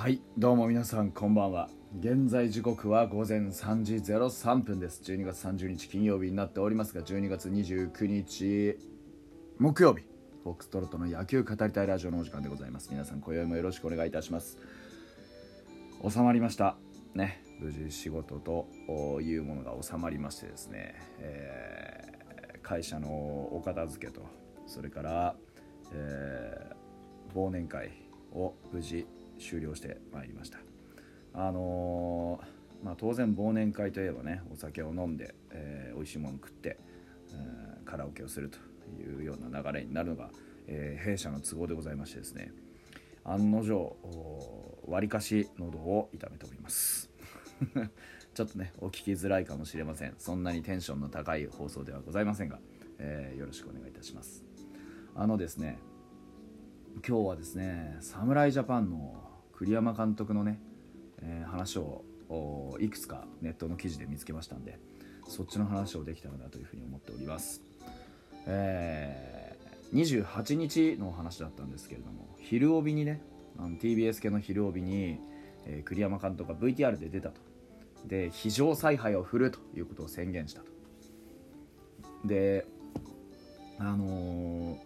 [0.00, 1.68] はいどうも皆さんこんばんは。
[1.98, 5.02] 現在時刻は午前3時03分です。
[5.04, 8.78] 12月30日金曜日になっておりますが12月29日
[9.58, 10.04] 木曜日
[10.42, 12.88] フォックストロットの野球語りたいラジオのお時間でございます。
[12.90, 14.56] 皆さん今宵もよろしくお願いいたします。
[16.08, 16.78] 収まりました。
[17.14, 24.22] ね無事仕事というものが収まりましてですね、えー、会社のお片付けと
[24.66, 25.36] それから、
[25.92, 27.90] えー、忘年会
[28.32, 29.06] を無事
[29.40, 30.58] 終了してまいりました。
[31.32, 36.78] あのー、まあ、当然忘年会といえばねお酒を飲んで、えー、美味しいもの食って、
[37.32, 38.58] えー、カラオケをすると
[39.00, 40.30] いうような流れになるのが、
[40.66, 42.52] えー、弊社の都合でございましてですね
[43.24, 43.96] 案の定
[44.86, 47.10] わりかし喉を痛めております。
[48.32, 50.14] ちょっとねお聞きづらいかもしれません。
[50.18, 52.58] そんなにテンションの高い放送ではございませんが、
[52.98, 54.44] えー、よろしくお願いいたします。
[55.14, 55.78] あのですね
[57.06, 59.29] 今日はですね侍ジャパンの
[59.60, 60.58] 栗山監督のね、
[61.20, 62.02] えー、話を
[62.80, 64.78] いくつかネットの記事で見つけましたんで
[65.28, 67.60] そっちの話をできたらなというふうに思っております、
[68.46, 73.20] えー、28日の話だったんですけれども昼帯にね
[73.58, 75.20] あの TBS 系の昼帯に、
[75.66, 77.42] えー、栗山監督が VTR で出たと。
[78.06, 80.66] で非常采配を振るということを宣言したと。
[82.24, 82.64] で
[83.78, 84.78] あのー、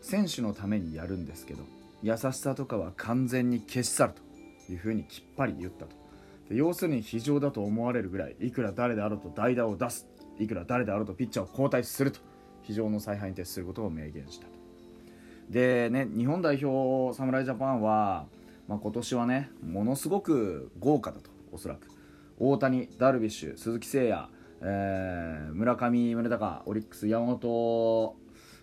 [0.00, 1.62] 選手のためにやるんですけど
[2.02, 4.12] 優しさとかは完全に消し去る
[4.66, 5.96] というふうにきっぱり言ったと。
[6.48, 12.20] で要するに非常だと思われるぐらいいくら誰であろうと代打を出すいくら誰であろうとピッチャーを交代すると
[12.62, 14.52] 非常の采配に徹することを明言したと。
[15.48, 18.26] でね日本代表侍ジャパンは、
[18.68, 21.88] まあ、今年はねものすごく豪華だとおそらく。
[22.38, 24.28] 大谷ダルビッシュ鈴木誠也、
[24.62, 28.16] えー、村上宗隆オリックス山本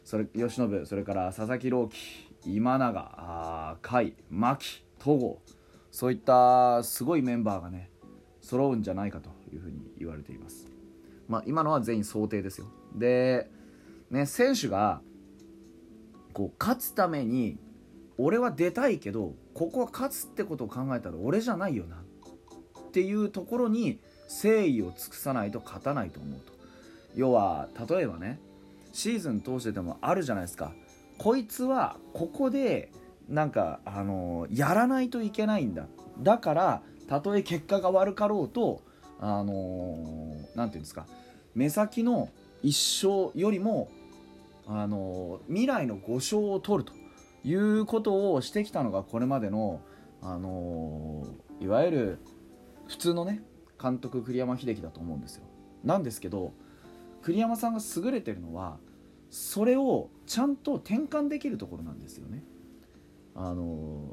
[0.03, 5.41] それ由伸それから佐々木朗希今永甲斐牧戸郷
[5.91, 7.89] そういったすごいメンバーがね
[8.41, 10.67] 揃うんじゃないかというふうに言われています、
[11.27, 12.67] まあ、今のは全員想定ですよ。
[12.95, 13.49] で、
[14.09, 15.01] ね、選手が
[16.33, 17.57] こう勝つために
[18.17, 26.53] 俺は出たいけどここは勝つってことを考えたら俺じゃないよなっていうところに誠意を尽くさないと勝たないと思うと。
[27.15, 28.39] 要は例えばね
[28.91, 30.73] シーズン通してでもあるじゃないですか。
[31.19, 32.91] こいつはここで
[33.27, 35.85] なんかあのやらないといけないんだ。
[36.19, 38.81] だからたとえ結果が悪かろうと
[39.19, 41.05] あの何て言うんですか。
[41.53, 42.29] 目先の
[42.63, 43.89] 一勝よりも
[44.65, 46.93] あの未来の5勝を取ると
[47.47, 49.81] いうことをしてきたのがこれまでの
[50.21, 51.25] あの
[51.59, 52.19] いわゆる
[52.87, 53.41] 普通のね
[53.81, 55.43] 監督栗山英樹だと思うんですよ。
[55.83, 56.53] なんですけど
[57.21, 58.77] 栗山さんが優れてるのは
[59.29, 62.43] それをちゃんと転換できるところなんですよね。
[63.35, 64.11] あの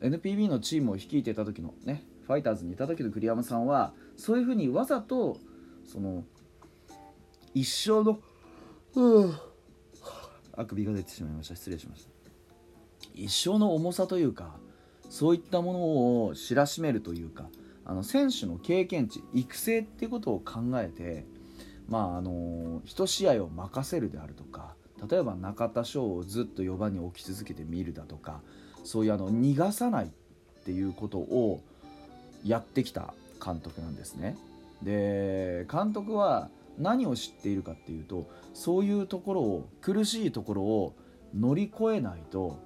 [0.00, 5.38] NPB のチームを率いてた時のねファイターズにいた時の栗山さんはそういうふうにわざと
[5.84, 6.24] その
[7.52, 8.20] 一生の、
[10.56, 12.10] あくびが出てしまいました失礼しました
[13.14, 14.54] 一生の重さというか
[15.08, 15.80] そういったもの
[16.26, 17.48] を知らしめるというか
[17.84, 21.26] あの選手の経験値育成っていうことを考えて
[21.90, 24.74] まああの1試合を任せるであるとか
[25.10, 28.40] 例えば中田翔をずっと4番に置き続けてみるだとか
[28.84, 30.08] そういうあの逃がさないっ
[30.64, 31.60] ていうことを
[32.44, 33.12] やってきた
[33.44, 34.38] 監督なんですね。
[34.82, 36.48] で監督は
[36.78, 40.94] 何を知っているかっていうとそういうところを苦しいところを
[41.34, 42.58] 乗り越えないと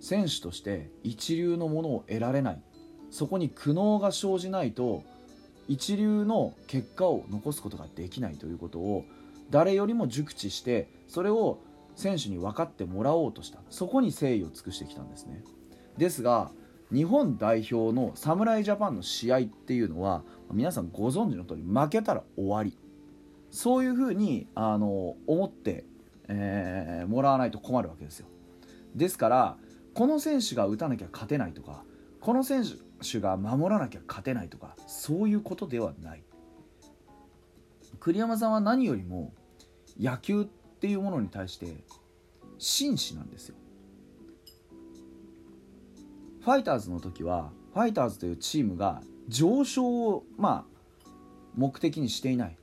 [0.00, 2.62] 選手として一流のものを得られない
[3.10, 5.02] そこに苦悩が生じないと
[5.68, 9.04] 一流の結果を残すことができないということを
[9.50, 11.60] 誰よりも熟知してそれを
[11.94, 13.58] 選手に分かってもらおうとした。
[13.70, 15.44] そこに誠意を尽くしてきたんですね。
[15.96, 16.50] ですが
[16.92, 22.76] 日本代表の侍ジャパンの試合っていうのは皆さんご存知の通り負けたら終わり。
[23.50, 25.84] そういうふうにあの思って、
[26.28, 28.26] えー、もらわないと困るわけですよ。
[28.94, 29.56] ですから
[29.94, 31.82] この選手が打たなきゃ勝てないとか
[32.20, 32.70] この選手
[33.02, 36.22] 手が守らなきゃ勝てないとかそういうことではない。
[38.00, 39.32] 栗山さんは何よりも
[39.98, 41.76] 野球っていうものに対して
[42.58, 43.56] 紳士なんですよ。
[46.40, 50.66] ファイターズの時はファイターズというチームが上昇をま
[51.04, 51.08] あ
[51.56, 52.56] 目的にしていない。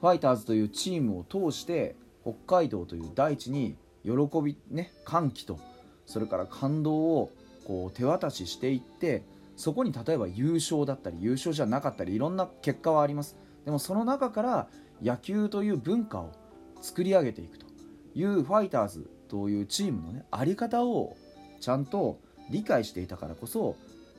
[0.00, 4.12] ファイターズというチームを通して北海道という大地に喜
[4.42, 5.58] びね歓喜と
[6.04, 7.30] それから感動を
[7.66, 9.24] こう手渡ししていって
[9.56, 13.36] そこに例えば優勝だったり優勝じゃなかったりいろんな結果はあります。
[13.64, 14.68] でもその中から
[15.02, 16.32] 野球という文化を
[16.80, 17.66] 作り上げていくと。
[18.14, 21.18] いうファイターズというチームのねあり方を
[21.60, 22.18] ちゃんと
[22.48, 23.76] 理解していたからこそ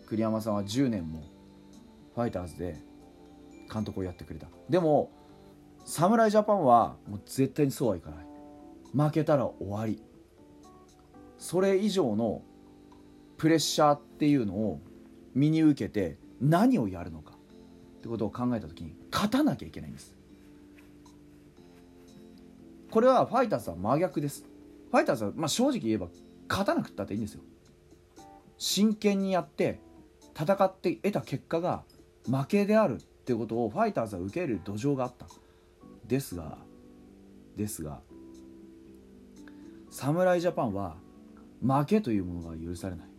[0.07, 1.23] 栗山さんは10年も
[2.13, 2.77] ファイターズで
[3.73, 4.47] 監督をやってくれた。
[4.69, 5.09] でも
[5.85, 8.25] 侍ジャパンはもう絶対にそうはいかない。
[8.93, 9.99] 負けたら終わり。
[11.39, 12.43] それ以上の
[13.37, 14.81] プレッシャーっていうのを
[15.35, 20.15] 身に受けて何をやるのかってことを考えた時に勝たなきゃいけないんです。
[22.89, 24.45] これはファイターズは真逆です。
[24.91, 26.07] ファイターズは、まあ、正直言えば
[26.47, 27.41] 勝たなくったっていいんですよ。
[28.57, 29.79] 真剣にやって
[30.39, 31.83] 戦って得た結果が
[32.29, 35.27] 負けであるっていうことをファイターズは受け入れる土壌があった。
[36.07, 36.57] ですが
[37.57, 37.99] ですが
[39.89, 40.95] 侍ジャパンは
[41.61, 43.16] 負けというものが許されない。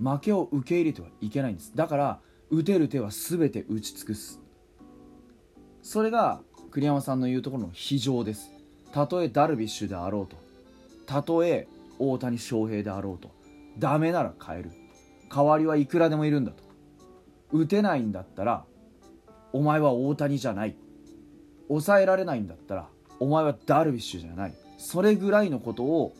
[0.00, 1.72] 負けを受け入れてはいけないんです。
[1.74, 2.20] だから
[2.50, 4.40] 打てる手は全て打ち尽くす。
[5.82, 8.50] それが栗山さんの言うところの非常です。
[8.92, 10.36] たとえダルビッシュであろうと。
[11.06, 11.68] たとえ
[11.98, 13.30] 大谷翔平であろうと。
[13.78, 14.70] ダメなら変える。
[15.34, 16.62] 代わりはいくらでもいるんだと。
[17.52, 18.64] 打てないんだったら
[19.52, 20.76] お前は大谷じゃない。
[21.68, 22.88] 抑えられないんだったら
[23.20, 24.54] お前はダルビッシュじゃない。
[24.78, 26.14] それぐらいのことを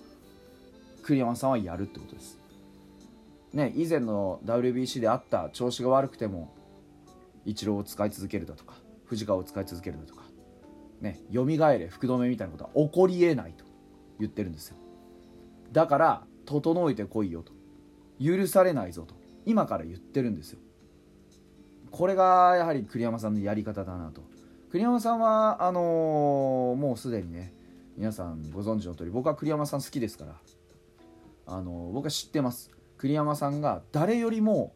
[1.02, 2.38] 栗山さんはやるってことです。
[3.54, 6.54] ね以前の WBC であった調子が悪くても
[7.46, 8.74] イチローを使い続けるだとか
[9.06, 10.22] 藤川を使い続けるだとか
[11.00, 13.64] ね蘇れ福留みたいなことは起こりえないと
[14.18, 14.76] 言ってるんですよ。
[15.72, 17.52] だから整えてこいよと。
[18.22, 20.58] 許されないぞと今から言ってるんですよ。
[21.90, 24.22] これがやはり栗山さんのやり方だなと。
[24.70, 27.52] 栗山さんはあのー、もうすでにね
[27.96, 30.34] 皆さんご存知の通り僕は栗山さん好きですから
[31.46, 32.73] あのー、僕は知ってます。
[33.04, 34.72] 栗山さんが誰よりも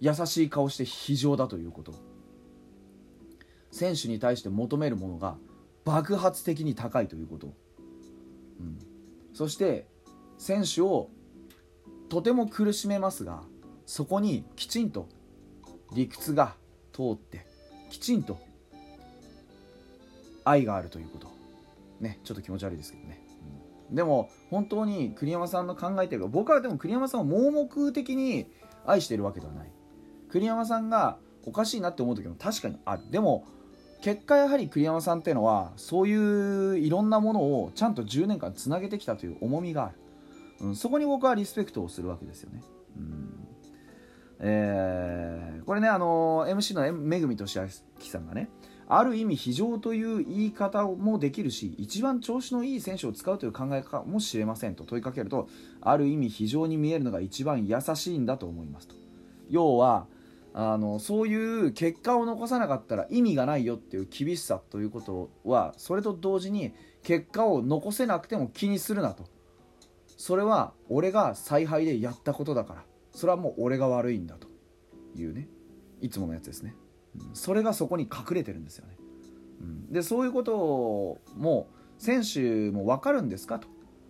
[0.00, 1.94] 優しい顔して非常だということ。
[3.70, 5.36] 選手に対して求めるものが
[5.84, 7.54] 爆発的に高いということ、
[8.58, 8.78] うん、
[9.34, 9.86] そして
[10.36, 11.10] 選手を
[12.08, 13.42] とても苦しめますが
[13.86, 15.08] そこにきちんと
[15.94, 16.54] 理屈が
[16.92, 17.46] 通って
[17.88, 18.40] きちんと
[20.44, 21.28] 愛があるということ。
[22.00, 23.17] ねちょっと気持ち悪いですけどね、
[23.90, 28.46] でも本当に栗山さんの考えてるか僕はでも栗山さんを盲目的に
[28.86, 29.72] 愛してるわけではない。
[30.30, 33.10] 栗山さんがおかしいなって思う時も確かにある。
[33.10, 33.46] でも
[34.00, 39.94] 結果やはり栗山さんっていうのはそういういろんなものをちゃんと10年間つなげてきたという重みがある、
[40.60, 42.62] うん、そこに僕はリスペクトをするわけですよね、
[42.96, 43.48] うん。
[44.40, 47.66] えー、これねあの MC のめぐみとしあ
[47.98, 48.50] きさんがね
[48.90, 55.48] ある意味非常という言い方もできるし一番調子のいい選手を使うという考えかもしれませんと問いかけると
[55.82, 58.94] ある意味非常に見えるのが一番優しいんだと思いますと。
[59.50, 60.06] 要は
[60.54, 69.24] あのそういう結果を残さなかったら意味がないよっていう厳しさということはそれと同時に結果を残せなくても気にするなと。
[70.16, 72.84] それは俺が采配でやったことだから。
[73.12, 74.48] それはもう俺が悪いんだと
[75.14, 75.48] いうね。
[76.00, 76.74] いつものやつですね、
[77.34, 78.96] それがそこに隠れてるんですよね、
[79.60, 81.68] うん、でそういうことをも
[81.98, 83.58] う選手も分かるんですか？
[83.58, 83.66] と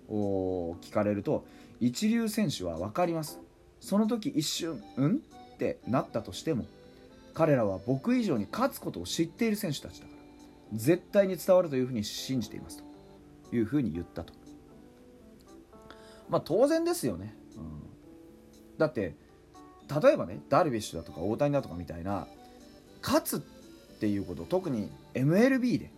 [0.08, 1.46] 聞かれると
[1.80, 3.40] 一流選手は分かります。
[3.80, 5.22] その時一瞬うん？
[5.54, 6.66] ってなったとしても
[7.34, 10.12] 彼らは僕以上に勝つことを知っている選手たちだか
[10.72, 12.88] ら絶対に伝わるというふうに信じていますと。
[13.50, 14.34] いうふうに言ったと。
[16.28, 17.82] まあ当然ですよね、うん、
[18.76, 19.16] だって
[20.02, 22.28] 例えばねダルビッシュだとか大谷だとかみたいな
[23.02, 23.40] 勝つっ
[24.00, 25.92] ていうこと特に MLB で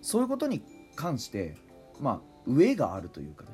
[0.00, 0.62] そういうことに
[0.96, 1.56] 関して
[2.00, 3.50] まあ上があるというかね、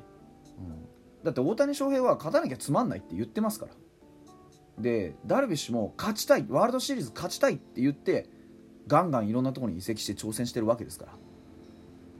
[0.57, 3.73] うん、だって大谷翔平は勝たなきゃつまんないって言ってますから。
[4.79, 8.29] でダルビッシュも勝ちたいワールドシリーズ勝ちたいって言って
[8.87, 11.11] ガンガンいろんなところに移籍して挑戦してるわけですから。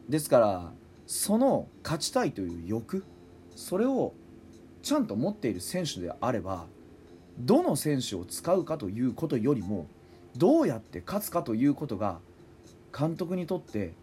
[0.10, 0.74] ですから
[1.08, 3.06] その勝ちたいという欲
[3.56, 4.14] それを
[4.82, 6.68] ちゃんと持っている選手であれば
[7.40, 9.88] どの選手を使うかということよりも
[10.38, 12.20] どうやって勝つかということが
[12.98, 13.94] 監督にとって、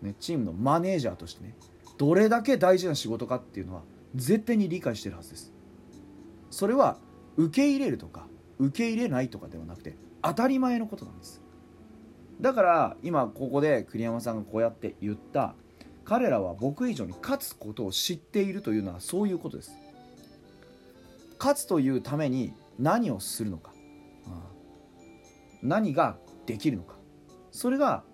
[0.00, 1.54] ね、チームのマネージャーとしてね
[1.98, 3.82] どれだけ大事な仕事かっていうのは
[4.14, 5.52] 絶対に理解してるはずです。
[6.50, 6.98] それは
[7.36, 8.26] 受け入れるとか
[8.58, 11.40] 受け入れないとかではなくて当たり前のことなんです。
[12.40, 15.54] だから今ここで栗山さんがこうやって言った
[16.04, 19.76] 彼らは僕以上に勝つことを知っているというのはそういうことです。
[21.38, 23.72] 勝つというために何をするのか、
[24.26, 24.51] うん
[25.62, 26.16] 何が
[26.46, 26.96] できるのか。
[27.50, 28.04] それが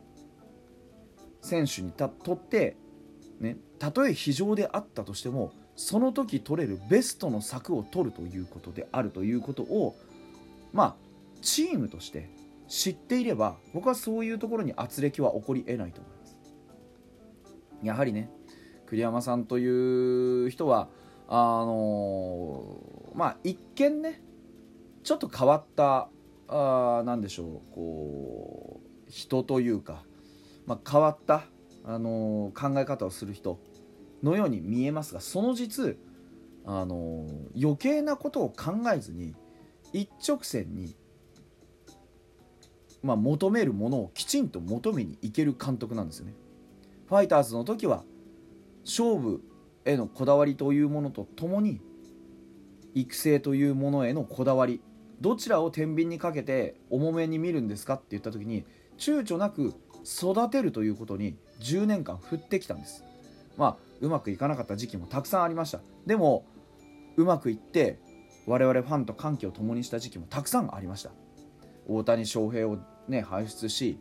[1.41, 2.77] 選手にとって
[3.41, 9.97] ねたとえ非常であったとしてもその時取れるベストの策を取るということであるということを
[10.73, 10.95] まあ
[11.41, 12.29] チームとして
[12.67, 16.37] 知っていれば僕はそういうところに圧力は起こりえないと思います。
[17.83, 18.29] やはりね
[18.87, 20.89] 栗山さんという人は
[21.29, 24.21] あのー、まあ一見ね
[25.05, 26.09] ちょっと変わった
[26.49, 30.03] あなんでしょうこう人というか、
[30.67, 31.45] まあ、変わった、
[31.85, 33.59] あのー、考え方をする人
[34.23, 35.97] のように見えますがその実、
[36.65, 39.35] あのー、余計なことを考えずに
[39.93, 40.97] 一直線に、
[43.03, 46.35] まあ、求めるものをきちんと求めにいける監督なんですよね。
[47.09, 48.05] ファイターズの時は
[48.85, 49.43] 勝負
[49.85, 51.81] へのこだわりというものとともに
[52.95, 54.83] 育成というものへのこだわり
[55.21, 58.65] どちらを天秤にかけて重めに見るんですかって言った時に
[58.99, 63.05] 躊躇なく育てるということに10年間振ってきたんです。
[63.57, 65.81] まあうまくいかなかった時期もたくさんありました。
[66.07, 66.45] でも
[67.17, 67.99] うまくいって
[68.47, 71.11] 我々ファンと歓喜を共にした時期もたくさんありました。
[71.89, 73.99] 大谷翔平をね輩出し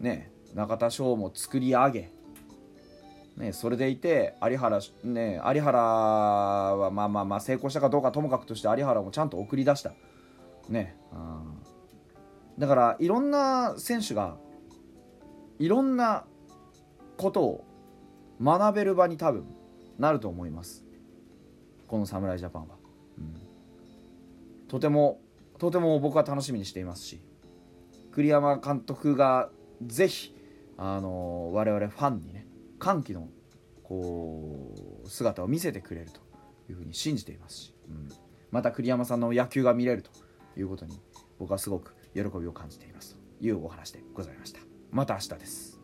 [0.00, 2.12] ね中田翔も作り上げ
[3.40, 9.94] ね、それでいて有原,、ね、有原はまあまあまあ成功したかどうかともかくとして有原もちゃんと送り出した、
[10.68, 10.94] ね、
[12.58, 14.36] だからいろんな選手が
[15.58, 16.26] いろんな
[17.16, 17.64] ことを
[18.42, 19.46] 学べる場に多分
[19.98, 20.84] なると思います。
[21.88, 22.76] この侍ジャパンは、
[23.18, 23.34] うん、
[24.68, 25.20] とても
[25.58, 27.20] とても僕は楽しみにしていますし
[28.12, 29.50] 栗山監督が
[29.84, 30.36] ぜひ
[30.78, 32.46] あの我々ファンにね
[32.80, 33.28] 歓喜の
[33.84, 36.20] こう姿を見せてくれると
[36.68, 38.08] いうふうに信じていますし、うん、
[38.50, 40.10] また栗山さんの野球が見れると
[40.58, 40.98] いうことに
[41.38, 44.60] 僕はすごく喜びを感じていますというお話でございました。
[44.90, 45.79] また明日です。